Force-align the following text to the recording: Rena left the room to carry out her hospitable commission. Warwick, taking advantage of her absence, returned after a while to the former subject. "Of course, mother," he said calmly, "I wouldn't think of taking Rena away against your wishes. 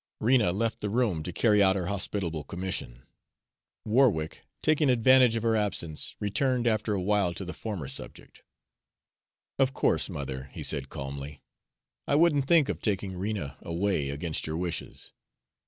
Rena 0.19 0.51
left 0.51 0.79
the 0.79 0.89
room 0.89 1.21
to 1.21 1.31
carry 1.31 1.61
out 1.61 1.75
her 1.75 1.85
hospitable 1.85 2.43
commission. 2.43 3.03
Warwick, 3.85 4.41
taking 4.63 4.89
advantage 4.89 5.35
of 5.35 5.43
her 5.43 5.55
absence, 5.55 6.15
returned 6.19 6.65
after 6.65 6.95
a 6.95 6.99
while 7.03 7.35
to 7.35 7.45
the 7.45 7.53
former 7.53 7.87
subject. 7.87 8.41
"Of 9.59 9.75
course, 9.75 10.09
mother," 10.09 10.45
he 10.53 10.63
said 10.63 10.89
calmly, 10.89 11.43
"I 12.07 12.15
wouldn't 12.15 12.47
think 12.47 12.67
of 12.67 12.81
taking 12.81 13.15
Rena 13.15 13.59
away 13.61 14.09
against 14.09 14.47
your 14.47 14.57
wishes. 14.57 15.13